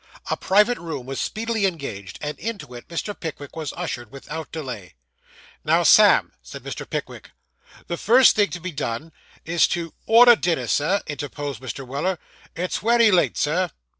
A 0.31 0.35
private 0.35 0.79
room 0.79 1.05
was 1.05 1.19
speedily 1.21 1.67
engaged; 1.67 2.17
and 2.23 2.35
into 2.39 2.73
it 2.73 2.87
Mr. 2.87 3.13
Pickwick 3.13 3.55
was 3.55 3.71
ushered 3.77 4.11
without 4.11 4.51
delay. 4.51 4.95
'Now, 5.63 5.83
Sam,' 5.83 6.31
said 6.41 6.63
Mr. 6.63 6.89
Pickwick, 6.89 7.29
'the 7.85 7.97
first 7.97 8.35
thing 8.35 8.49
to 8.49 8.59
be 8.59 8.71
done 8.71 9.11
is 9.45 9.67
to' 9.67 9.93
Order 10.07 10.35
dinner, 10.35 10.65
Sir,' 10.65 11.03
interposed 11.05 11.61
Mr. 11.61 11.85
Weller. 11.85 12.17
'It's 12.55 12.81
wery 12.81 13.11
late, 13.11 13.37
sir. 13.37 13.69